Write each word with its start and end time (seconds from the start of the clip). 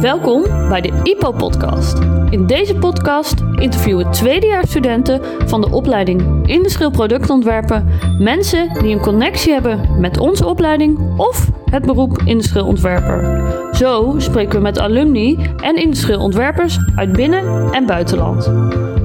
Welkom 0.00 0.42
bij 0.68 0.80
de 0.80 1.00
IPO-podcast. 1.02 1.98
In 2.30 2.46
deze 2.46 2.74
podcast 2.74 3.40
interviewen 3.54 4.10
tweedejaarsstudenten 4.10 5.20
van 5.48 5.60
de 5.60 5.70
opleiding 5.70 6.48
Industrieel 6.48 6.90
Productontwerpen 6.90 7.88
mensen 8.18 8.82
die 8.82 8.94
een 8.94 9.00
connectie 9.00 9.52
hebben 9.52 10.00
met 10.00 10.18
onze 10.18 10.46
opleiding 10.46 10.98
of 11.16 11.50
het 11.70 11.86
beroep 11.86 12.22
industrieel 12.24 12.66
ontwerper. 12.66 13.42
Zo 13.72 14.14
spreken 14.18 14.56
we 14.56 14.62
met 14.62 14.78
alumni 14.78 15.38
en 15.56 15.76
industrieel 15.76 16.20
ontwerpers 16.20 16.78
uit 16.94 17.12
binnen- 17.12 17.72
en 17.72 17.86
buitenland. 17.86 18.52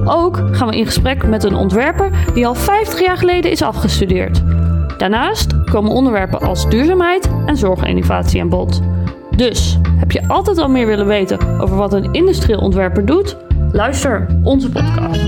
Ook 0.04 0.42
gaan 0.50 0.68
we 0.68 0.76
in 0.76 0.86
gesprek 0.86 1.26
met 1.26 1.44
een 1.44 1.54
ontwerper 1.54 2.10
die 2.34 2.46
al 2.46 2.54
50 2.54 3.00
jaar 3.00 3.16
geleden 3.16 3.50
is 3.50 3.62
afgestudeerd. 3.62 4.42
Daarnaast 4.98 5.64
komen 5.64 5.90
onderwerpen 5.90 6.40
als 6.40 6.68
duurzaamheid 6.68 7.30
en 7.46 7.56
zorginnovatie 7.56 8.40
aan 8.40 8.48
bod. 8.48 8.82
Dus, 9.36 9.76
heb 9.98 10.10
je 10.10 10.28
altijd 10.28 10.58
al 10.58 10.68
meer 10.68 10.86
willen 10.86 11.06
weten 11.06 11.60
over 11.60 11.76
wat 11.76 11.92
een 11.92 12.12
industrieel 12.12 12.60
ontwerper 12.60 13.06
doet? 13.06 13.36
Luister 13.72 14.26
onze 14.42 14.70
podcast. 14.70 15.20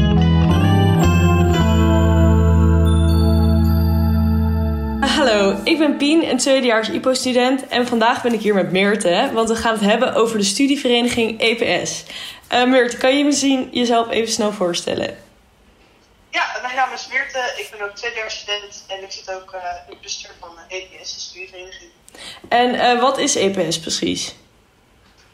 Hallo, 5.17 5.57
ik 5.65 5.79
ben 5.79 5.97
Pien, 5.97 6.29
een 6.31 6.39
tweedejaars 6.39 6.89
IPO-student 6.89 7.67
en 7.67 7.87
vandaag 7.87 8.23
ben 8.23 8.33
ik 8.33 8.41
hier 8.41 8.55
met 8.55 8.73
Meerte, 8.73 9.31
want 9.33 9.49
we 9.49 9.57
gaan 9.57 9.73
het 9.73 9.85
hebben 9.85 10.15
over 10.15 10.39
de 10.39 10.45
studievereniging 10.45 11.41
EPS. 11.41 12.05
Uh, 12.53 12.65
Meerte, 12.65 12.97
kan 12.97 13.19
je 13.19 13.25
misschien 13.25 13.69
jezelf 13.73 14.11
even 14.11 14.33
snel 14.33 14.53
voorstellen? 14.53 15.17
Ja, 16.31 16.59
mijn 16.63 16.77
naam 16.77 16.93
is 16.93 17.09
Meerte, 17.13 17.53
ik 17.57 17.69
ben 17.71 17.89
ook 17.89 17.95
tweedejaars 17.95 18.39
student 18.39 18.85
en 18.87 19.03
ik 19.03 19.13
zit 19.13 19.35
ook 19.35 19.55
uh, 19.55 19.61
in 19.87 19.93
het 19.93 20.01
bestuur 20.01 20.31
van 20.41 20.51
EPS, 20.69 20.88
studievereniging. 21.05 21.91
En 22.49 22.75
uh, 22.75 23.01
wat 23.01 23.19
is 23.19 23.35
EPS 23.35 23.79
precies? 23.79 24.35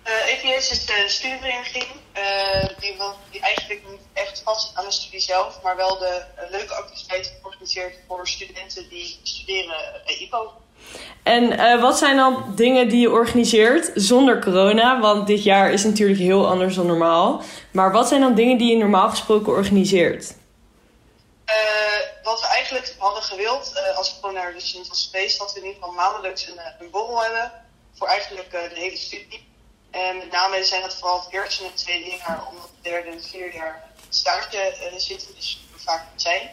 EPS 0.04 0.70
is 0.70 0.86
de 0.86 1.04
studievereniging 1.06 1.86
die, 2.80 2.94
wel, 2.98 3.14
die 3.30 3.40
eigenlijk 3.40 3.80
niet 3.90 4.00
echt 4.12 4.42
vast 4.44 4.76
aan 4.76 4.84
de 4.84 4.90
studie 4.92 5.20
zelf, 5.20 5.62
maar 5.62 5.76
wel 5.76 5.98
de 5.98 6.22
leuke 6.50 6.74
activiteiten 6.74 7.32
organiseert 7.42 7.94
voor 8.08 8.28
studenten 8.28 8.88
die 8.88 9.18
studeren 9.22 9.76
bij 10.04 10.14
IPO. 10.14 10.52
En 11.22 11.80
wat 11.80 11.98
zijn 11.98 12.16
dan 12.16 12.52
dingen 12.54 12.88
die 12.88 13.00
je 13.00 13.10
organiseert 13.10 13.90
zonder 13.94 14.42
corona? 14.42 15.00
Want 15.00 15.26
dit 15.26 15.42
jaar 15.42 15.72
is 15.72 15.84
natuurlijk 15.84 16.18
heel 16.18 16.48
anders 16.48 16.74
dan 16.74 16.86
normaal. 16.86 17.42
Maar 17.70 17.92
wat 17.92 18.08
zijn 18.08 18.20
dan 18.20 18.34
dingen 18.34 18.58
die 18.58 18.70
je 18.70 18.76
normaal 18.76 19.10
gesproken 19.10 19.52
organiseert? 19.52 20.34
Wat 22.24 22.40
we 22.40 22.46
eigenlijk 22.46 22.94
hadden 22.98 23.22
gewild, 23.22 23.72
uh, 23.74 23.96
als 23.96 24.18
er 24.22 24.52
dus 24.52 24.74
niet 24.74 24.88
was 24.88 25.08
geweest, 25.12 25.38
dat 25.38 25.52
we 25.52 25.58
in 25.58 25.66
ieder 25.66 25.80
geval 25.80 25.94
maandelijks 25.94 26.46
een, 26.46 26.60
een 26.78 26.90
borrel 26.90 27.22
hebben 27.22 27.52
voor 27.94 28.08
eigenlijk 28.08 28.50
de 28.50 28.70
hele 28.74 28.96
studie. 28.96 29.52
En 29.90 30.18
met 30.18 30.30
name 30.30 30.64
zijn 30.64 30.82
dat 30.82 30.94
vooral 30.94 31.20
het 31.20 31.32
eerste 31.32 31.62
en 31.62 31.68
het 31.68 31.76
tweede 31.76 32.16
jaar, 32.16 32.46
omdat 32.48 32.64
het 32.64 32.84
derde 32.84 33.10
en 33.10 33.22
vierde 33.22 33.56
jaar 33.56 33.90
stage 34.08 34.92
zitten, 34.96 35.34
dus 35.34 35.60
vaak 35.76 36.06
zijn. 36.16 36.50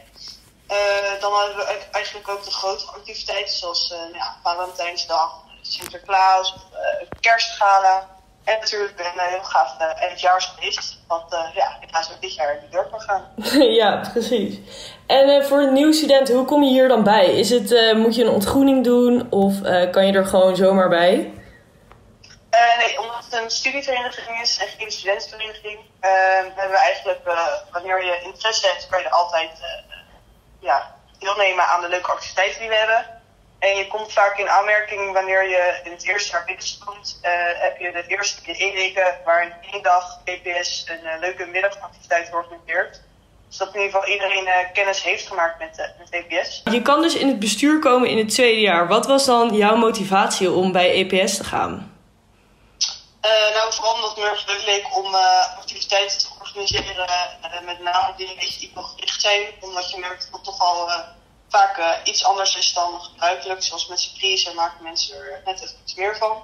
Uh, 0.71 1.19
dan 1.19 1.33
hebben 1.33 1.65
we 1.65 1.87
eigenlijk 1.91 2.27
ook 2.27 2.43
de 2.45 2.51
grote 2.51 2.85
activiteiten 2.85 3.57
zoals 3.57 3.89
nou 3.89 4.13
ja, 4.13 4.39
Valentijnsdag, 4.43 5.43
Sinterklaas, 5.61 6.53
uh, 6.53 7.07
Kerstgala. 7.19 8.20
En 8.43 8.59
natuurlijk 8.59 8.95
ben 8.95 9.05
een 9.05 9.29
heel 9.29 9.43
gaaf 9.43 9.77
eindjaarsfeest. 9.77 10.99
Wat 11.07 11.51
ja, 11.53 11.77
helaas 11.79 12.11
ook 12.11 12.21
dit 12.21 12.35
jaar 12.35 12.59
niet 12.61 12.71
door 12.71 12.87
kan 12.89 13.01
gaan. 13.01 13.23
ja, 13.81 14.09
precies. 14.11 14.59
En 15.07 15.45
voor 15.45 15.59
een 15.59 15.73
nieuw 15.73 15.91
student, 15.91 16.29
hoe 16.29 16.45
kom 16.45 16.63
je 16.63 16.69
hier 16.69 16.87
dan 16.87 17.03
bij? 17.03 17.25
Is 17.25 17.49
het, 17.49 17.95
moet 17.95 18.15
je 18.15 18.23
een 18.23 18.29
ontgroening 18.29 18.83
doen 18.83 19.31
of 19.31 19.53
kan 19.91 20.07
je 20.07 20.13
er 20.13 20.25
gewoon 20.25 20.55
zomaar 20.55 20.89
bij? 20.89 21.33
nee, 22.77 22.99
omdat 22.99 23.23
het 23.23 23.33
een 23.33 23.49
studievereniging 23.49 24.41
is 24.41 24.57
en 24.57 24.67
geen 24.67 24.91
studentenvereniging, 24.91 25.79
hebben 25.99 26.71
we 26.71 26.77
eigenlijk, 26.77 27.19
wanneer 27.71 28.05
je 28.05 28.21
interesse 28.23 28.67
hebt, 28.67 28.87
kan 28.89 28.99
je 28.99 29.05
er 29.05 29.11
altijd 29.11 29.51
ja, 30.59 30.95
deelnemen 31.19 31.67
aan 31.67 31.81
de 31.81 31.89
leuke 31.89 32.11
activiteiten 32.11 32.59
die 32.59 32.69
we 32.69 32.75
hebben. 32.75 33.20
En 33.61 33.75
je 33.75 33.87
komt 33.87 34.13
vaak 34.13 34.37
in 34.37 34.49
aanmerking 34.49 35.13
wanneer 35.13 35.49
je 35.49 35.79
in 35.83 35.91
het 35.91 36.07
eerste 36.07 36.31
jaar 36.31 36.45
binnenkomt. 36.45 37.19
Uh, 37.21 37.29
heb 37.53 37.77
je 37.79 37.91
het 37.93 38.07
eerste 38.07 38.41
keer 38.41 38.59
één 38.59 38.73
weken 38.73 39.17
waarin 39.25 39.53
één 39.71 39.83
dag 39.83 40.19
EPS 40.23 40.85
een 40.87 41.03
uh, 41.03 41.19
leuke 41.19 41.45
middagactiviteit 41.45 42.33
organiseert. 42.33 43.01
Zodat 43.49 43.73
in 43.73 43.81
ieder 43.81 43.95
geval 43.95 44.13
iedereen 44.13 44.47
uh, 44.47 44.73
kennis 44.73 45.03
heeft 45.03 45.27
gemaakt 45.27 45.59
met, 45.59 45.93
met 45.99 46.09
EPS. 46.09 46.61
Je 46.63 46.81
kan 46.81 47.01
dus 47.01 47.15
in 47.15 47.27
het 47.27 47.39
bestuur 47.39 47.79
komen 47.79 48.09
in 48.09 48.17
het 48.17 48.29
tweede 48.29 48.61
jaar. 48.61 48.87
Wat 48.87 49.05
was 49.05 49.25
dan 49.25 49.55
jouw 49.55 49.75
motivatie 49.75 50.51
om 50.51 50.71
bij 50.71 50.91
EPS 50.91 51.37
te 51.37 51.43
gaan? 51.43 51.89
nou, 53.53 53.73
vooral 53.73 53.93
omdat 53.93 54.09
het 54.09 54.19
me 54.19 54.29
erg 54.29 54.47
leuk 54.47 54.65
leek 54.65 54.97
om 54.97 55.15
activiteiten 55.57 56.17
te 56.17 56.27
organiseren. 56.39 57.09
met 57.65 57.79
name 57.79 58.13
die 58.17 58.29
een 58.29 58.35
beetje 58.35 58.69
gericht 58.75 59.21
zijn. 59.21 59.47
Omdat 59.59 59.91
je 59.91 59.99
merkt 59.99 60.23
dat 60.23 60.31
het 60.31 60.43
toch 60.43 60.59
al 60.59 60.89
vaak 61.51 61.77
uh, 61.77 61.89
iets 62.03 62.25
anders 62.25 62.55
is 62.55 62.73
dan 62.73 63.01
gebruikelijk. 63.01 63.63
Zoals 63.63 63.87
met 63.87 63.99
surprise 63.99 64.53
maken 64.53 64.83
mensen 64.83 65.15
er 65.15 65.41
net 65.45 65.61
even 65.61 65.75
iets 65.83 65.95
meer 65.95 66.17
van. 66.17 66.43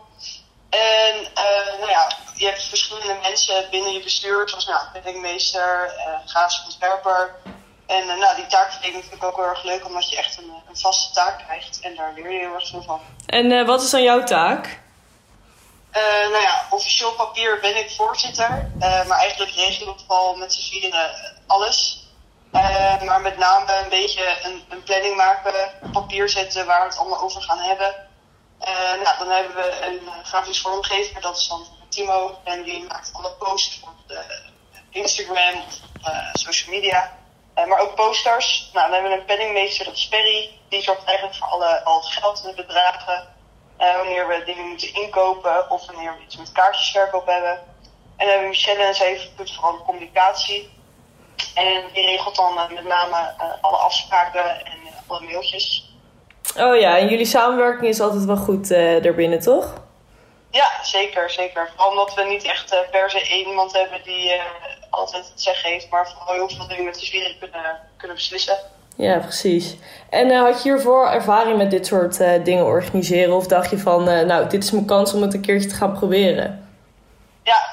En 0.69 1.16
uh, 1.16 1.79
nou 1.79 1.90
ja, 1.90 2.12
je 2.35 2.45
hebt 2.45 2.63
verschillende 2.63 3.18
mensen 3.22 3.68
binnen 3.72 3.94
je 3.94 4.03
bestuur, 4.03 4.50
zoals 4.50 4.66
nou, 4.66 4.81
penningmeester, 4.94 5.94
uh, 5.97 6.29
grafisch 6.29 6.63
ontwerper. 6.66 7.35
En 7.85 8.06
nou, 8.06 8.35
die 8.35 8.47
taakverdeling 8.47 9.03
vind 9.03 9.16
ik 9.16 9.23
ook 9.23 9.35
heel 9.35 9.45
erg 9.45 9.63
leuk, 9.63 9.85
omdat 9.85 10.09
je 10.09 10.18
echt 10.18 10.38
een, 10.38 10.53
een 10.69 10.78
vaste 10.78 11.13
taak 11.13 11.44
krijgt. 11.45 11.79
En 11.81 11.95
daar 11.95 12.13
leer 12.16 12.31
je 12.31 12.39
heel 12.39 12.53
erg 12.53 12.68
veel 12.68 12.84
van. 12.84 13.01
En 13.25 13.66
wat 13.66 13.81
is 13.81 13.89
dan 13.89 14.03
jouw 14.03 14.24
taak? 14.24 14.85
nou 16.31 16.41
ja, 16.41 16.68
officieel 16.69 17.12
papier 17.12 17.59
ben 17.59 17.78
ik 17.78 17.91
voorzitter. 17.91 18.72
maar 18.79 19.18
eigenlijk 19.18 19.51
regel 19.51 19.89
ik 19.89 20.00
vooral 20.07 20.35
met 20.35 20.53
z'n 20.53 20.69
vieren 20.69 21.12
alles. 21.47 22.06
Uh, 22.52 23.02
maar 23.02 23.22
met 23.22 23.38
name 23.38 23.81
een 23.84 23.90
beetje 23.90 24.38
een, 24.69 24.84
planning 24.84 25.16
maken, 25.16 25.53
op 25.81 25.91
papier 25.91 26.30
zetten 26.30 26.66
waar 26.66 26.80
we 26.81 26.88
het 26.88 26.97
allemaal 26.97 27.22
over 27.22 27.41
gaan 27.41 27.59
hebben. 27.59 27.96
Uh, 28.62 29.03
nou, 29.03 29.18
dan 29.18 29.30
hebben 29.30 29.56
we 29.56 29.85
een 29.85 30.25
grafisch 30.25 30.62
vormgever, 30.62 31.22
dat 31.22 31.38
is 31.38 31.47
dan 31.47 31.66
Timo. 31.90 32.40
En 32.44 32.63
die 32.63 32.84
maakt 32.88 33.09
alle 33.13 33.31
posts 33.31 33.80
voor 33.80 33.94
de 34.07 34.24
Instagram 34.90 35.62
of 35.68 35.80
social 36.34 36.72
media. 36.72 37.18
maar 37.56 37.80
ook 37.80 37.96
posters. 37.96 38.69
Nou, 38.74 38.86
dan 38.86 38.94
hebben 38.94 39.12
we 39.12 39.18
een 39.18 39.25
penningmeester, 39.25 39.86
dat 39.86 39.97
is 39.97 40.07
Perry. 40.07 40.59
Die 40.69 40.81
zorgt 40.81 41.03
eigenlijk 41.03 41.38
voor 41.38 41.47
alle, 41.47 41.84
al 41.84 42.00
het 42.00 42.09
geld 42.09 42.41
en 42.44 42.56
de 42.56 42.63
bedragen. 42.63 43.28
wanneer 43.78 44.28
we 44.28 44.44
dingen 44.46 44.68
moeten 44.68 44.94
inkopen 44.94 45.69
of 45.69 45.86
wanneer 45.86 46.16
we 46.18 46.24
iets 46.24 46.38
met 46.38 46.52
kaartjesverkoop 46.52 47.25
hebben. 47.25 47.52
En 47.52 48.25
dan 48.25 48.28
hebben 48.28 48.41
we 48.41 48.47
Michelle 48.47 48.84
en 48.84 48.96
zij 48.96 49.30
doet 49.36 49.53
vooral 49.53 49.84
communicatie. 49.86 50.77
En 51.56 51.84
die 51.94 52.06
regelt 52.06 52.36
dan 52.36 52.53
uh, 52.53 52.70
met 52.70 52.84
name 52.84 53.34
uh, 53.38 53.44
alle 53.62 53.78
afspraken 53.78 54.66
en 54.66 54.78
uh, 54.84 54.90
alle 55.08 55.22
mailtjes. 55.22 55.92
Oh 56.58 56.80
ja, 56.80 56.98
en 56.98 57.08
jullie 57.08 57.25
samenwerking 57.25 57.88
is 57.88 58.00
altijd 58.00 58.25
wel 58.25 58.36
goed 58.36 58.70
daarbinnen, 58.70 59.40
toch? 59.40 59.74
Ja, 60.52 60.68
zeker, 60.84 61.30
zeker. 61.30 61.70
Vooral 61.70 61.90
omdat 61.90 62.14
we 62.14 62.24
niet 62.24 62.44
echt 62.44 62.75
per 62.92 63.09
se 63.09 63.28
één 63.30 63.48
iemand 63.48 63.74
hebben 63.74 64.00
die 64.03 64.31
altijd 64.90 65.28
het 65.30 65.42
zeggen 65.42 65.70
heeft, 65.70 65.90
maar 65.90 66.09
vooral 66.09 66.34
heel 66.34 66.50
veel 66.50 66.68
dingen 66.68 66.86
met 66.86 66.98
z'n 66.98 67.06
vieren 67.06 67.36
kunnen, 67.40 67.80
kunnen 67.98 68.18
beslissen. 68.18 68.58
Ja, 68.96 69.18
precies. 69.18 69.75
En 70.09 70.31
had 70.31 70.64
je 70.64 70.69
hiervoor 70.69 71.08
ervaring 71.08 71.58
met 71.58 71.72
dit 71.72 71.86
soort 71.86 72.18
dingen 72.44 72.66
organiseren? 72.66 73.36
Of 73.36 73.48
dacht 73.48 73.69
je 73.69 73.78
van, 73.78 74.04
nou, 74.04 74.50
dit 74.50 74.64
is 74.64 74.72
mijn 74.72 74.86
kans 74.86 75.14
om 75.14 75.22
het 75.22 75.34
een 75.34 75.42
keertje 75.42 75.69
te 75.69 75.75
gaan 75.75 75.94
proberen? 75.94 76.67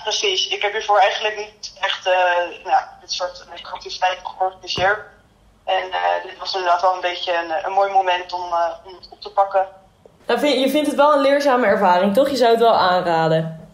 Precies. 0.05 0.49
Ik 0.49 0.63
heb 0.63 0.73
hiervoor 0.73 0.99
eigenlijk 0.99 1.37
niet 1.37 1.73
echt 1.81 2.05
nou, 2.65 2.83
dit 3.01 3.13
soort 3.13 3.47
activiteiten 3.63 4.27
georganiseerd. 4.27 4.99
En 5.65 5.87
uh, 5.89 5.97
dit 6.27 6.39
was 6.39 6.55
inderdaad 6.55 6.81
wel 6.81 6.95
een 6.95 7.01
beetje 7.01 7.33
een, 7.33 7.67
een 7.67 7.73
mooi 7.73 7.93
moment 7.93 8.33
om, 8.33 8.41
uh, 8.41 8.71
om 8.85 8.95
het 8.95 9.09
op 9.11 9.21
te 9.21 9.31
pakken. 9.31 9.67
Nou, 10.27 10.41
vind, 10.41 10.61
je 10.61 10.71
vindt 10.71 10.87
het 10.87 10.97
wel 10.97 11.13
een 11.13 11.21
leerzame 11.21 11.67
ervaring, 11.67 12.15
toch? 12.15 12.31
Je 12.31 12.37
zou 12.37 12.51
het 12.51 12.61
wel 12.61 12.75
aanraden. 12.75 13.69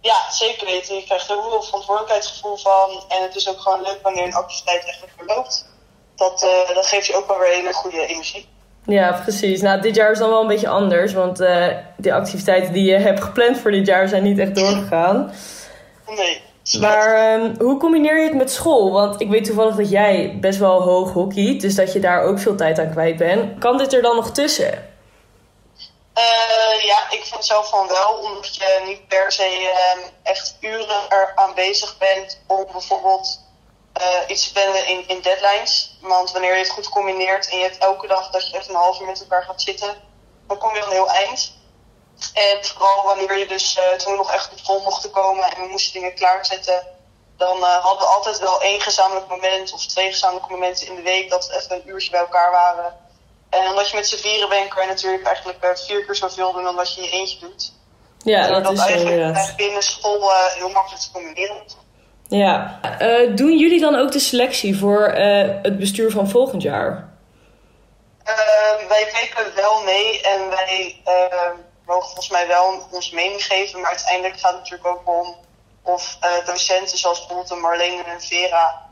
Ja, 0.00 0.30
zeker 0.30 0.66
weten. 0.66 0.94
Je 0.94 1.04
krijgt 1.04 1.30
er 1.30 1.36
heel 1.36 1.50
veel 1.50 1.62
verantwoordelijkheidsgevoel 1.62 2.56
van. 2.56 3.04
En 3.08 3.22
het 3.22 3.36
is 3.36 3.48
ook 3.48 3.60
gewoon 3.60 3.82
leuk 3.82 3.98
wanneer 4.02 4.24
een 4.24 4.34
activiteit 4.34 4.84
echt 4.84 5.04
verloopt. 5.16 5.70
Dat, 6.16 6.40
dat 6.74 6.86
geeft 6.86 7.06
je 7.06 7.16
ook 7.16 7.26
wel 7.26 7.38
weer 7.38 7.54
hele 7.54 7.72
goede 7.72 8.06
energie. 8.06 8.48
Ja, 8.84 9.20
precies. 9.22 9.60
Nou, 9.60 9.80
dit 9.80 9.94
jaar 9.94 10.10
is 10.10 10.18
dan 10.18 10.30
wel 10.30 10.40
een 10.40 10.46
beetje 10.46 10.68
anders. 10.68 11.12
Want 11.12 11.36
de 11.96 12.12
activiteiten 12.12 12.72
die 12.72 12.84
je 12.84 12.98
hebt 12.98 13.22
gepland 13.22 13.58
voor 13.58 13.70
dit 13.70 13.86
jaar 13.86 14.08
zijn 14.08 14.22
niet 14.22 14.38
echt 14.38 14.54
doorgegaan. 14.54 15.32
Nee. 16.06 16.42
Maar 16.80 17.34
um, 17.34 17.54
hoe 17.58 17.78
combineer 17.78 18.18
je 18.18 18.24
het 18.24 18.34
met 18.34 18.52
school? 18.52 18.92
Want 18.92 19.20
ik 19.20 19.28
weet 19.28 19.44
toevallig 19.44 19.76
dat 19.76 19.90
jij 19.90 20.38
best 20.40 20.58
wel 20.58 20.82
hoog 20.82 21.12
hockeyt, 21.12 21.60
dus 21.60 21.74
dat 21.74 21.92
je 21.92 22.00
daar 22.00 22.22
ook 22.22 22.38
veel 22.38 22.56
tijd 22.56 22.78
aan 22.78 22.90
kwijt 22.90 23.16
bent. 23.16 23.58
Kan 23.58 23.78
dit 23.78 23.92
er 23.92 24.02
dan 24.02 24.16
nog 24.16 24.30
tussen? 24.30 24.90
Uh, 26.18 26.84
ja, 26.84 27.10
ik 27.10 27.24
vind 27.24 27.44
zelf 27.44 27.68
van 27.68 27.88
wel, 27.88 28.14
omdat 28.14 28.54
je 28.54 28.82
niet 28.86 29.08
per 29.08 29.32
se 29.32 29.60
uh, 29.60 30.04
echt 30.22 30.56
uren 30.60 31.08
er 31.08 31.32
aanwezig 31.34 31.98
bent 31.98 32.40
om 32.46 32.66
bijvoorbeeld 32.72 33.40
uh, 34.00 34.06
iets 34.28 34.46
te 34.46 34.52
plannen 34.52 34.86
in, 34.86 35.08
in 35.08 35.20
deadlines. 35.22 35.98
Want 36.00 36.32
wanneer 36.32 36.52
je 36.52 36.58
het 36.58 36.70
goed 36.70 36.88
combineert 36.88 37.48
en 37.48 37.58
je 37.58 37.64
hebt 37.64 37.78
elke 37.78 38.06
dag 38.06 38.30
dat 38.30 38.48
je 38.48 38.56
echt 38.56 38.68
een 38.68 38.74
half 38.74 39.00
uur 39.00 39.06
met 39.06 39.20
elkaar 39.20 39.42
gaat 39.42 39.62
zitten, 39.62 39.94
dan 40.46 40.58
kom 40.58 40.74
je 40.74 40.80
al 40.80 40.86
een 40.86 40.92
heel 40.92 41.10
eind. 41.10 41.60
En 42.34 42.64
vooral 42.64 43.04
wanneer 43.04 43.38
je 43.38 43.46
dus 43.46 43.76
uh, 43.76 43.98
toen 43.98 44.12
we 44.12 44.18
nog 44.18 44.32
echt 44.32 44.52
op 44.52 44.58
school 44.58 44.80
mochten 44.80 45.10
komen 45.10 45.44
en 45.44 45.62
we 45.62 45.68
moesten 45.68 45.92
dingen 45.92 46.14
klaarzetten, 46.14 46.86
dan 47.36 47.56
uh, 47.56 47.76
hadden 47.76 48.06
we 48.06 48.14
altijd 48.14 48.38
wel 48.38 48.62
één 48.62 48.80
gezamenlijk 48.80 49.28
moment 49.28 49.72
of 49.72 49.86
twee 49.86 50.10
gezamenlijke 50.10 50.52
momenten 50.52 50.86
in 50.86 50.94
de 50.94 51.02
week 51.02 51.30
dat 51.30 51.46
we 51.46 51.56
even 51.56 51.76
een 51.76 51.88
uurtje 51.88 52.10
bij 52.10 52.20
elkaar 52.20 52.50
waren. 52.50 52.96
En 53.50 53.68
omdat 53.68 53.90
je 53.90 53.96
met 53.96 54.08
z'n 54.08 54.16
vieren 54.16 54.48
bent, 54.48 54.68
kan 54.68 54.82
je 54.82 54.88
natuurlijk 54.88 55.26
eigenlijk 55.26 55.64
uh, 55.64 55.70
vier 55.74 56.04
keer 56.04 56.14
zoveel 56.14 56.52
doen 56.52 56.62
dan 56.62 56.74
wat 56.74 56.94
je 56.94 57.00
in 57.00 57.06
je 57.06 57.12
eentje 57.12 57.38
doet. 57.38 57.72
Ja, 58.24 58.48
dat, 58.48 58.64
dat 58.64 58.72
is 58.72 58.80
eigenlijk, 58.80 59.56
binnen 59.56 59.82
school 59.82 60.30
heel 60.54 60.70
makkelijk 60.70 61.02
te 61.02 61.10
combineren. 61.12 61.62
Ja. 62.28 62.80
doen 63.34 63.58
jullie 63.58 63.80
dan 63.80 63.94
ook 63.94 64.12
de 64.12 64.18
selectie 64.18 64.78
voor 64.78 65.02
het 65.62 65.78
bestuur 65.78 66.10
van 66.10 66.28
volgend 66.28 66.62
jaar? 66.62 67.12
Ehm, 68.24 68.88
wij 68.88 69.08
kijken 69.12 69.54
wel 69.54 69.82
mee 69.82 70.20
en 70.20 70.48
wij 70.48 71.00
ehm, 71.04 71.56
mogen 71.86 72.04
volgens 72.04 72.28
mij 72.28 72.46
wel 72.46 72.86
ons 72.90 73.10
mening 73.10 73.44
geven. 73.44 73.80
Maar 73.80 73.90
uiteindelijk 73.90 74.40
gaat 74.40 74.52
het 74.52 74.60
natuurlijk 74.60 74.86
ook 74.86 75.08
om 75.08 75.36
of 75.82 76.18
uh, 76.24 76.46
docenten 76.46 76.98
zoals 76.98 77.18
bijvoorbeeld 77.26 77.60
Marlene 77.60 78.02
en 78.02 78.20
Vera, 78.20 78.82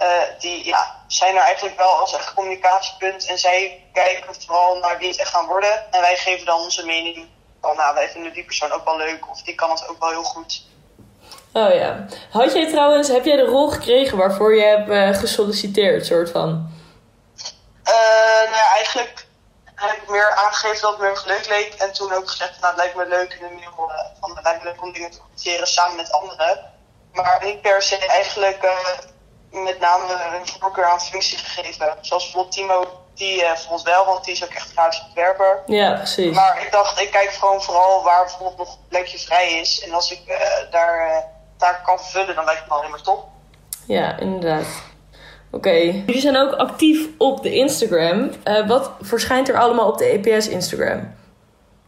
uh, 0.00 0.06
die 0.38 0.66
ja, 0.66 0.96
zijn 1.06 1.36
er 1.36 1.42
eigenlijk 1.42 1.76
wel 1.76 1.90
als 1.90 2.14
echt 2.14 2.34
communicatiepunt. 2.34 3.26
En 3.26 3.38
zij 3.38 3.84
kijken 3.92 4.34
vooral 4.38 4.78
naar 4.78 4.98
wie 4.98 5.08
het 5.08 5.18
echt 5.18 5.30
gaan 5.30 5.46
worden. 5.46 5.92
En 5.92 6.00
wij 6.00 6.16
geven 6.16 6.46
dan 6.46 6.60
onze 6.60 6.86
mening 6.86 7.26
van, 7.60 7.76
nou, 7.76 7.94
wij 7.94 8.08
vinden 8.08 8.32
die 8.32 8.44
persoon 8.44 8.72
ook 8.72 8.84
wel 8.84 8.96
leuk 8.96 9.30
of 9.30 9.42
die 9.42 9.54
kan 9.54 9.70
het 9.70 9.88
ook 9.88 9.98
wel 9.98 10.10
heel 10.10 10.22
goed. 10.22 10.66
Oh 11.52 11.74
ja. 11.74 12.06
Had 12.30 12.52
jij 12.52 12.70
trouwens, 12.70 13.08
heb 13.08 13.24
jij 13.24 13.36
de 13.36 13.44
rol 13.44 13.68
gekregen 13.68 14.18
waarvoor 14.18 14.54
je 14.54 14.62
hebt 14.62 14.88
uh, 14.88 15.14
gesolliciteerd, 15.14 16.06
soort 16.06 16.30
van? 16.30 16.76
nou 18.44 18.56
ja, 18.56 18.74
eigenlijk 18.74 19.26
heb 19.86 20.02
ik 20.02 20.08
meer 20.08 20.34
aangegeven 20.34 20.80
dat 20.80 20.90
het 20.90 21.00
me 21.00 21.32
leuk 21.32 21.48
leek. 21.48 21.74
En 21.74 21.92
toen 21.92 22.12
ook 22.12 22.30
gezegd, 22.30 22.60
nou, 22.60 22.66
het 22.66 22.76
lijkt 22.76 22.96
me 22.96 23.06
leuk 23.06 23.32
in 23.32 23.46
de 23.46 23.54
mail 23.54 23.90
uh, 23.90 23.94
van 24.20 24.34
het 24.34 24.44
lijkt 24.44 24.62
me 24.62 24.70
leuk 24.70 24.82
om 24.82 24.92
dingen 24.92 25.10
te 25.10 25.18
organiseren 25.18 25.66
samen 25.66 25.96
met 25.96 26.12
anderen. 26.12 26.60
Maar 27.12 27.40
niet 27.44 27.60
per 27.60 27.82
se 27.82 28.06
eigenlijk 28.06 28.64
uh, 28.64 29.62
met 29.64 29.80
name 29.80 30.12
een 30.12 30.46
voorkeur 30.60 30.84
aan 30.84 31.00
functie 31.00 31.38
gegeven. 31.38 31.96
Zoals 32.00 32.22
bijvoorbeeld 32.22 32.54
Timo, 32.54 33.02
die 33.14 33.42
uh, 33.42 33.52
vond 33.52 33.82
wel, 33.82 34.04
want 34.04 34.24
die 34.24 34.34
is 34.34 34.44
ook 34.44 34.54
echt 34.54 34.70
grafisch 34.70 35.02
ontwerper. 35.06 35.62
Ja, 35.66 35.94
precies. 35.94 36.34
Maar 36.34 36.62
ik 36.62 36.72
dacht, 36.72 37.00
ik 37.00 37.10
kijk 37.10 37.30
gewoon 37.30 37.62
vooral 37.62 38.02
waar 38.02 38.24
bijvoorbeeld 38.24 38.58
nog 38.58 38.68
een 38.68 38.88
plekje 38.88 39.18
vrij 39.18 39.52
is. 39.52 39.80
En 39.80 39.92
als 39.92 40.12
ik 40.12 40.20
daar, 40.70 41.24
daar 41.56 41.82
kan 41.84 41.98
vervullen, 41.98 42.34
dan 42.34 42.44
lijkt 42.44 42.60
het 42.60 42.68
me 42.68 42.74
alleen 42.74 42.90
maar 42.90 43.02
top. 43.02 43.24
Ja, 43.86 44.18
inderdaad. 44.18 44.66
Oké. 45.50 45.70
Jullie 45.70 46.20
zijn 46.20 46.36
ook 46.36 46.52
actief 46.52 47.06
op 47.18 47.42
de 47.42 47.54
Instagram. 47.54 48.30
Uh, 48.44 48.66
wat 48.66 48.90
verschijnt 49.00 49.48
er 49.48 49.58
allemaal 49.58 49.88
op 49.88 49.98
de 49.98 50.04
EPS 50.04 50.48
Instagram? 50.48 51.16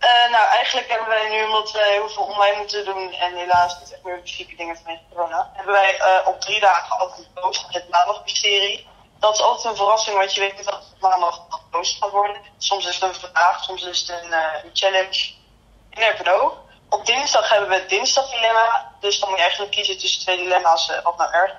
Uh, 0.01 0.31
nou, 0.31 0.47
eigenlijk 0.49 0.89
hebben 0.89 1.09
wij 1.09 1.29
nu, 1.31 1.45
omdat 1.45 1.73
we 1.73 1.97
heel 1.97 2.09
veel 2.09 2.23
online 2.23 2.57
moeten 2.57 2.85
doen 2.85 3.13
en 3.13 3.35
helaas 3.35 3.79
niet 3.79 3.93
echt 3.93 4.05
meer 4.05 4.21
fysieke 4.25 4.57
dingen 4.57 4.77
vanwege 4.77 5.03
corona, 5.13 5.51
hebben 5.53 5.73
wij 5.73 5.95
uh, 5.99 6.29
op 6.29 6.41
drie 6.41 6.61
dagen 6.61 6.99
altijd 6.99 7.29
gepost 7.35 7.65
het 7.69 7.89
maandagmysterie. 7.89 8.87
Dat 9.19 9.35
is 9.35 9.41
altijd 9.41 9.65
een 9.65 9.77
verrassing, 9.77 10.17
want 10.17 10.35
je 10.35 10.41
weet 10.41 10.57
niet 10.57 10.65
wat 10.65 10.75
het 10.75 11.01
maandag 11.01 11.47
gepost 11.49 12.03
gaat 12.03 12.11
worden. 12.11 12.37
Soms 12.59 12.87
is 12.87 12.95
het 12.95 13.03
een 13.03 13.15
vraag, 13.15 13.65
soms 13.65 13.85
is 13.85 14.01
het 14.01 14.09
een, 14.09 14.33
een 14.33 14.71
challenge. 14.73 15.33
Never 15.91 16.25
know. 16.25 16.53
Op 16.89 17.07
dinsdag 17.07 17.49
hebben 17.51 17.69
we 17.69 17.75
het 17.75 17.89
dinsdagdilemma. 17.89 18.93
Dus 19.01 19.21
dan 19.21 19.29
moet 19.29 19.39
je 19.39 19.45
eigenlijk 19.45 19.73
kiezen 19.73 19.99
tussen 19.99 20.21
twee 20.21 20.37
dilemma's 20.37 20.93
wat 21.03 21.17
nou 21.17 21.33
erg. 21.33 21.59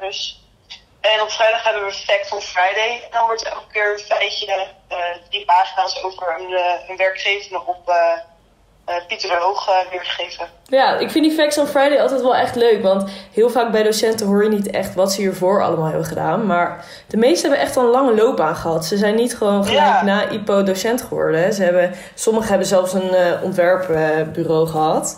En 1.01 1.21
op 1.21 1.31
vrijdag 1.31 1.63
hebben 1.63 1.85
we 1.85 1.91
Fact 1.91 2.31
on 2.31 2.41
Friday. 2.41 3.01
En 3.03 3.11
dan 3.11 3.25
wordt 3.25 3.43
elke 3.43 3.71
keer 3.71 3.93
een 3.93 3.99
feitje, 3.99 4.67
uh, 4.91 4.97
drie 5.29 5.45
pagina's 5.45 6.03
over 6.03 6.35
een, 6.39 6.49
uh, 6.49 6.89
een 6.89 6.97
werkgevende 6.97 7.61
op 7.65 7.89
uh, 7.89 8.95
Pieter 9.07 9.29
de 9.29 9.35
Hoog 9.35 9.69
weergegeven. 9.89 10.47
Ja, 10.65 10.97
ik 10.97 11.11
vind 11.11 11.25
die 11.25 11.33
Facts 11.33 11.57
on 11.57 11.67
Friday 11.67 12.01
altijd 12.01 12.21
wel 12.21 12.35
echt 12.35 12.55
leuk. 12.55 12.81
Want 12.83 13.09
heel 13.33 13.49
vaak 13.49 13.71
bij 13.71 13.83
docenten 13.83 14.27
hoor 14.27 14.43
je 14.43 14.49
niet 14.49 14.69
echt 14.69 14.95
wat 14.95 15.11
ze 15.11 15.21
hiervoor 15.21 15.63
allemaal 15.63 15.85
hebben 15.85 16.05
gedaan. 16.05 16.45
Maar 16.45 16.85
de 17.07 17.17
meesten 17.17 17.49
hebben 17.49 17.67
echt 17.67 17.77
al 17.77 17.83
een 17.83 17.89
lange 17.89 18.15
loopbaan 18.15 18.55
gehad. 18.55 18.85
Ze 18.85 18.97
zijn 18.97 19.15
niet 19.15 19.37
gewoon 19.37 19.65
gelijk 19.65 19.85
ja. 19.85 20.03
na 20.03 20.29
IPO 20.29 20.63
docent 20.63 21.01
geworden. 21.01 21.53
Ze 21.53 21.63
hebben, 21.63 21.93
sommigen 22.15 22.49
hebben 22.49 22.67
zelfs 22.67 22.93
een 22.93 23.41
ontwerpbureau 23.43 24.67
gehad. 24.67 25.17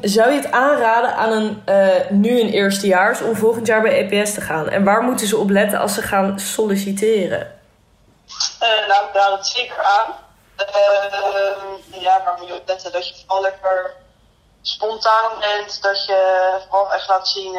Zou 0.00 0.30
je 0.30 0.40
het 0.40 0.50
aanraden 0.50 1.14
aan 1.14 1.32
een 1.32 1.62
uh, 1.68 2.10
nu 2.10 2.40
een 2.40 2.50
eerstejaars 2.50 3.20
om 3.20 3.36
volgend 3.36 3.66
jaar 3.66 3.82
bij 3.82 4.08
EPS 4.10 4.34
te 4.34 4.40
gaan? 4.40 4.68
En 4.68 4.84
waar 4.84 5.02
moeten 5.02 5.26
ze 5.26 5.36
op 5.36 5.50
letten 5.50 5.78
als 5.78 5.94
ze 5.94 6.02
gaan 6.02 6.38
solliciteren? 6.38 7.60
Uh, 8.62 8.88
nou, 8.88 9.06
ik 9.06 9.14
raad 9.14 9.38
het 9.38 9.46
zeker 9.46 9.82
aan. 9.82 10.14
Uh, 10.58 12.00
ja, 12.02 12.22
waar 12.24 12.34
moet 12.38 12.48
je 12.48 12.54
op 12.54 12.66
letten? 12.66 12.92
Dat 12.92 13.08
je 13.08 13.14
vooral 13.14 13.42
lekker 13.42 13.94
spontaan 14.62 15.38
bent. 15.40 15.82
Dat 15.82 16.06
je 16.06 16.50
vooral 16.68 16.92
echt 16.92 17.08
laat 17.08 17.28
zien 17.28 17.58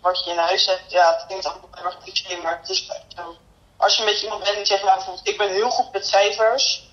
wat 0.00 0.24
je 0.24 0.30
in 0.30 0.38
huis 0.38 0.66
hebt. 0.66 0.90
Ja, 0.90 1.12
het 1.12 1.24
klinkt 1.26 1.46
ook 1.46 1.76
heel 1.76 1.84
erg 1.84 1.98
cliché, 2.02 2.36
maar 2.42 2.58
het 2.60 2.70
is 2.70 2.86
zo. 3.16 3.36
Als 3.76 3.96
je 3.96 4.04
met 4.04 4.22
iemand 4.22 4.42
bent 4.42 4.56
die 4.56 4.66
zegt, 4.66 4.82
ik 5.22 5.38
ben 5.38 5.48
heel 5.48 5.70
goed 5.70 5.92
met 5.92 6.06
cijfers. 6.06 6.90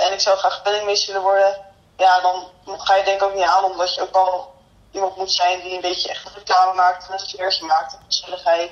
en 0.00 0.12
ik 0.12 0.20
zou 0.20 0.38
graag 0.38 0.62
penningmeester 0.62 1.12
willen 1.12 1.28
worden 1.28 1.65
ja, 1.96 2.20
dan 2.20 2.44
ga 2.78 2.96
je 2.96 3.04
denk 3.04 3.20
ik 3.20 3.26
ook 3.26 3.34
niet 3.34 3.44
aan, 3.44 3.64
omdat 3.64 3.94
je 3.94 4.00
ook 4.00 4.14
al 4.14 4.54
iemand 4.90 5.16
moet 5.16 5.32
zijn 5.32 5.60
die 5.60 5.74
een 5.74 5.80
beetje 5.80 6.08
echt 6.08 6.26
een 6.26 6.32
reclame 6.34 6.74
maakt, 6.74 7.08
een 7.10 7.18
sfeertje 7.18 7.64
maakt, 7.64 7.98
gezelligheid. 8.08 8.70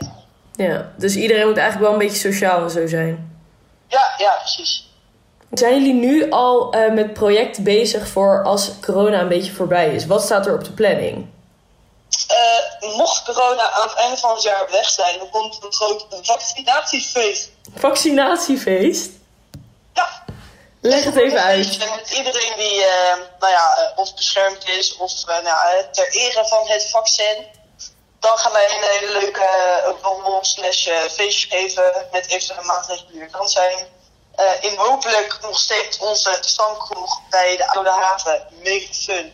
Ja, 0.52 0.90
dus 0.96 1.16
iedereen 1.16 1.46
moet 1.46 1.56
eigenlijk 1.56 1.90
wel 1.90 2.00
een 2.00 2.06
beetje 2.06 2.30
sociaal 2.30 2.62
en 2.62 2.70
zo 2.70 2.86
zijn. 2.86 3.38
Ja, 3.88 4.14
ja, 4.18 4.36
precies. 4.38 4.88
Zijn 5.50 5.74
jullie 5.74 5.94
nu 5.94 6.30
al 6.30 6.76
uh, 6.76 6.92
met 6.92 7.12
project 7.12 7.62
bezig 7.62 8.08
voor 8.08 8.42
als 8.44 8.70
corona 8.80 9.20
een 9.20 9.28
beetje 9.28 9.52
voorbij 9.52 9.94
is? 9.94 10.06
Wat 10.06 10.22
staat 10.22 10.46
er 10.46 10.54
op 10.54 10.64
de 10.64 10.72
planning? 10.72 11.26
Uh, 12.30 12.96
mocht 12.96 13.24
corona 13.24 13.70
aan 13.70 13.88
het 13.88 13.96
einde 13.96 14.16
van 14.16 14.30
het 14.34 14.42
jaar 14.42 14.66
weg 14.70 14.88
zijn, 14.88 15.18
dan 15.18 15.30
komt 15.30 15.64
een 15.64 15.72
groot 15.72 16.06
vaccinatiefeest. 16.22 17.50
Vaccinatiefeest? 17.74 19.10
Ja. 19.92 20.24
Leg 20.86 21.04
het 21.04 21.16
even 21.16 21.42
uit. 21.42 21.78
Met 21.78 22.10
iedereen 22.18 22.52
die 22.56 22.78
uh, 22.78 23.16
nou 23.38 23.52
ja, 23.52 23.92
of 23.96 24.14
beschermd 24.14 24.68
is 24.68 24.96
of 24.96 25.12
uh, 25.28 25.42
nou, 25.42 25.84
ter 25.90 26.08
ere 26.10 26.46
van 26.46 26.66
het 26.66 26.90
vaccin. 26.90 27.46
Dan 28.20 28.38
gaan 28.38 28.52
wij 28.52 28.64
een 28.64 28.98
hele 28.98 29.20
leuke 29.20 29.48
wandel 30.02 30.38
slash 30.44 30.88
feestje 31.10 31.48
geven 31.48 31.92
met 32.12 32.26
eventuele 32.26 32.62
maatregelen 32.62 33.12
die 33.12 33.20
er 33.20 33.30
kan 33.30 33.48
zijn. 33.48 33.76
Uh, 34.40 34.70
in 34.70 34.76
hopelijk 34.76 35.38
nog 35.42 35.58
steeds 35.58 35.98
onze 35.98 36.38
stamkroeg 36.40 37.20
bij 37.30 37.56
de 37.56 37.68
Oude 37.68 37.90
Haven. 37.90 38.46
Mega 38.62 38.92
fun. 38.92 39.32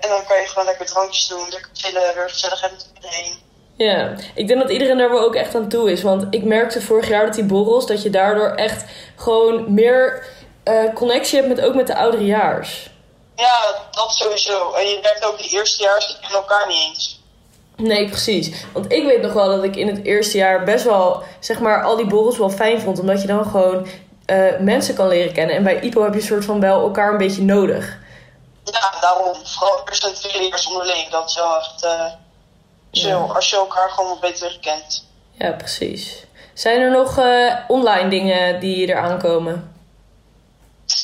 en 0.00 0.08
dan 0.08 0.26
kan 0.26 0.40
je 0.40 0.46
gewoon 0.46 0.64
lekker 0.64 0.86
drankjes 0.86 1.26
doen, 1.26 1.48
lekker 1.48 1.70
chillen, 1.72 2.14
weer 2.14 2.30
gezellig 2.30 2.60
hebben 2.60 2.78
met 2.78 3.04
iedereen. 3.04 3.40
Ja, 3.76 4.14
ik 4.34 4.48
denk 4.48 4.60
dat 4.60 4.70
iedereen 4.70 4.98
daar 4.98 5.10
wel 5.10 5.20
ook 5.20 5.34
echt 5.34 5.54
aan 5.54 5.68
toe 5.68 5.90
is. 5.90 6.02
Want 6.02 6.26
ik 6.30 6.44
merkte 6.44 6.80
vorig 6.80 7.08
jaar 7.08 7.24
dat 7.24 7.34
die 7.34 7.44
borrels, 7.44 7.86
dat 7.86 8.02
je 8.02 8.10
daardoor 8.10 8.54
echt 8.54 8.84
gewoon 9.16 9.74
meer 9.74 10.26
uh, 10.64 10.94
connectie 10.94 11.36
hebt 11.36 11.48
met, 11.48 11.64
ook 11.64 11.74
met 11.74 11.86
de 11.86 11.96
ouderejaars. 11.96 12.90
Ja, 13.36 13.60
dat 13.90 14.12
sowieso. 14.12 14.72
En 14.72 14.86
je 14.86 14.98
merkt 15.02 15.24
ook 15.24 15.38
die 15.38 15.50
eerstejaars 15.50 16.18
in 16.28 16.34
elkaar 16.34 16.66
niet 16.66 16.76
eens. 16.88 17.20
Nee, 17.76 18.08
precies. 18.08 18.64
Want 18.72 18.92
ik 18.92 19.04
weet 19.04 19.22
nog 19.22 19.32
wel 19.32 19.46
dat 19.46 19.64
ik 19.64 19.76
in 19.76 19.86
het 19.86 20.04
eerste 20.04 20.36
jaar 20.36 20.64
best 20.64 20.84
wel, 20.84 21.22
zeg 21.40 21.58
maar, 21.58 21.82
al 21.82 21.96
die 21.96 22.06
borrels 22.06 22.38
wel 22.38 22.50
fijn 22.50 22.80
vond. 22.80 22.98
Omdat 22.98 23.20
je 23.20 23.26
dan 23.26 23.44
gewoon 23.44 23.86
uh, 24.26 24.58
mensen 24.58 24.94
kan 24.94 25.08
leren 25.08 25.32
kennen. 25.32 25.56
En 25.56 25.62
bij 25.62 25.80
IPO 25.80 26.02
heb 26.02 26.14
je 26.14 26.20
een 26.20 26.26
soort 26.26 26.44
van 26.44 26.60
wel 26.60 26.82
elkaar 26.82 27.12
een 27.12 27.18
beetje 27.18 27.42
nodig. 27.42 27.98
Ja, 28.64 28.92
daarom. 29.00 29.34
Vooral 29.44 29.82
eerst 29.88 30.04
en 30.04 30.14
tweede 30.14 30.66
onderling. 30.68 31.08
Dat 31.08 31.28
is 31.28 31.34
wel 31.34 31.56
echt 31.56 31.84
uh, 31.84 32.04
chill. 32.92 33.08
Ja. 33.08 33.16
Als 33.16 33.50
je 33.50 33.56
elkaar 33.56 33.90
gewoon 33.90 34.10
wat 34.10 34.20
beter 34.20 34.58
kent. 34.60 35.06
Ja, 35.32 35.50
precies. 35.50 36.24
Zijn 36.54 36.80
er 36.80 36.90
nog 36.90 37.18
uh, 37.18 37.54
online 37.68 38.08
dingen 38.08 38.60
die 38.60 38.86
eraan 38.86 39.18
komen? 39.18 39.71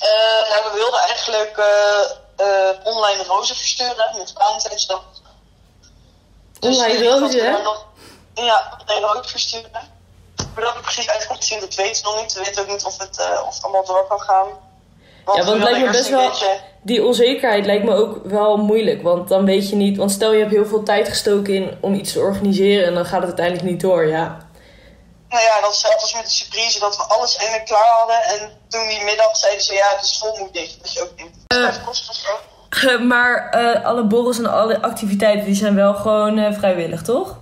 Uh, 0.02 0.50
nou, 0.50 0.64
we 0.64 0.71
wilden 0.75 1.00
eigenlijk 1.00 1.57
uh, 1.59 2.47
uh, 2.47 2.95
online 2.95 3.23
rozen 3.23 3.57
versturen 3.57 4.16
met 4.16 4.33
Valentijnsdag. 4.37 5.04
Online 6.61 6.99
dus, 6.99 7.09
rozen? 7.09 7.62
Nog, 7.62 7.87
ja, 8.35 8.78
online 8.80 9.07
rozen 9.07 9.30
versturen. 9.30 9.71
Maar 10.54 10.64
dat 10.64 10.75
ik 10.75 10.80
precies 10.80 11.07
te 11.07 11.37
zien, 11.38 11.61
dat 11.61 11.75
weten 11.75 12.02
we 12.04 12.11
nog 12.11 12.23
niet. 12.23 12.33
We 12.33 12.45
weten 12.45 12.62
ook 12.62 12.68
niet 12.68 12.85
of 12.85 12.99
het, 12.99 13.18
of 13.47 13.54
het 13.54 13.64
allemaal 13.64 13.85
door 13.85 14.07
kan 14.09 14.21
gaan. 14.21 14.47
Want 15.25 15.38
ja, 15.38 15.45
want 15.45 15.62
het 15.62 15.71
lijkt 15.71 15.87
me 15.87 15.92
best 15.92 16.09
wel. 16.09 16.28
Beetje... 16.28 16.61
Die 16.83 17.04
onzekerheid 17.04 17.66
lijkt 17.66 17.85
me 17.85 17.95
ook 17.95 18.25
wel 18.25 18.57
moeilijk. 18.57 19.02
Want 19.02 19.28
dan 19.28 19.45
weet 19.45 19.68
je 19.68 19.76
niet. 19.76 19.97
Want 19.97 20.11
stel 20.11 20.33
je 20.33 20.38
hebt 20.38 20.50
heel 20.50 20.66
veel 20.66 20.83
tijd 20.83 21.09
gestoken 21.09 21.54
in 21.54 21.78
om 21.80 21.95
iets 21.95 22.12
te 22.12 22.21
organiseren 22.21 22.87
en 22.87 22.95
dan 22.95 23.04
gaat 23.04 23.21
het 23.21 23.26
uiteindelijk 23.26 23.66
niet 23.66 23.80
door, 23.80 24.07
ja. 24.07 24.48
Nou 25.28 25.42
ja, 25.42 25.61
dat 25.61 25.76
zelfs 25.76 26.02
als 26.02 26.14
met 26.14 26.25
de 26.25 26.30
surprise 26.30 26.78
dat 26.78 26.97
we 26.97 27.02
alles 27.02 27.37
eindelijk 27.37 27.66
klaar 27.66 27.99
hadden. 27.99 28.23
En 28.23 28.61
toen 28.68 28.88
die 28.88 29.04
middag 29.04 29.37
zeiden 29.37 29.62
ze, 29.62 29.75
ja, 29.75 29.88
het 29.94 30.04
is 30.04 30.18
vol 30.18 30.38
moet 30.38 30.52
dicht. 30.52 30.82
Dat 30.82 30.92
je 30.92 31.02
ook 31.02 31.85
kost 31.85 32.08
of 32.11 32.14
zo. 32.14 32.30
Uh, 32.88 33.00
maar 33.00 33.54
uh, 33.61 33.85
alle 33.85 34.04
borrels 34.04 34.38
en 34.38 34.47
alle 34.47 34.82
activiteiten, 34.82 35.44
die 35.44 35.54
zijn 35.54 35.75
wel 35.75 35.94
gewoon 35.94 36.54
vrijwillig, 36.54 37.02
toch? 37.02 37.37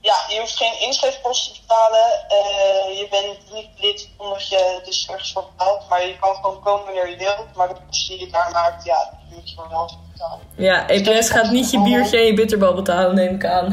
ja, 0.00 0.34
je 0.34 0.40
hoeft 0.40 0.56
geen 0.56 0.80
inschrijfkosten 0.80 1.54
te 1.54 1.60
betalen. 1.60 2.06
Uh, 2.38 2.98
je 2.98 3.06
bent 3.10 3.52
niet 3.52 3.68
lid 3.80 4.08
omdat 4.16 4.48
je 4.48 4.80
dus 4.84 5.08
ergens 5.08 5.32
voor 5.32 5.44
betaalt. 5.56 5.88
Maar 5.88 6.06
je 6.06 6.18
kan 6.20 6.34
gewoon 6.34 6.60
komen 6.60 6.84
wanneer 6.84 7.10
je 7.10 7.16
wilt. 7.16 7.54
Maar 7.54 7.68
de 7.68 7.74
kosten 7.86 8.16
die 8.16 8.26
je 8.26 8.32
daar 8.32 8.50
maakt, 8.52 8.84
ja, 8.84 9.10
die 9.28 9.38
moet 9.38 9.50
je 9.50 9.54
gewoon 9.54 9.70
wel 9.70 9.90
betalen. 10.12 10.40
Ja, 10.56 10.88
EPS 10.88 11.30
gaat 11.30 11.50
niet 11.50 11.70
je 11.70 11.82
biertje 11.82 12.18
en 12.18 12.24
je 12.24 12.34
bitterbal 12.34 12.74
betalen, 12.74 13.14
neem 13.14 13.34
ik 13.34 13.44
aan. 13.44 13.68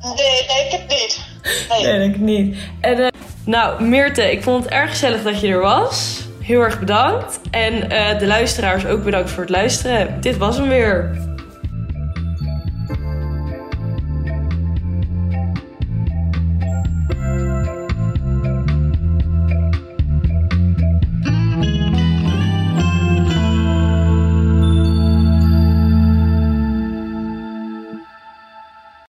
Nee, 0.00 0.46
nee, 0.46 0.64
ik 0.64 0.70
heb 0.70 0.88
niet. 0.88 1.20
Nee, 1.68 1.98
denk 1.98 2.14
ik 2.14 2.20
niet. 2.20 2.56
En, 2.80 2.98
uh, 2.98 3.06
nou, 3.44 3.82
Meerte, 3.82 4.32
ik 4.32 4.42
vond 4.42 4.64
het 4.64 4.72
erg 4.72 4.90
gezellig 4.90 5.22
dat 5.22 5.40
je 5.40 5.48
er 5.48 5.60
was. 5.60 6.24
Heel 6.40 6.60
erg 6.60 6.78
bedankt. 6.78 7.40
En 7.50 7.74
uh, 7.74 8.18
de 8.18 8.26
luisteraars 8.26 8.86
ook 8.86 9.04
bedankt 9.04 9.30
voor 9.30 9.42
het 9.42 9.50
luisteren. 9.50 10.20
Dit 10.20 10.36
was 10.36 10.56
hem 10.56 10.68
weer. 10.68 11.10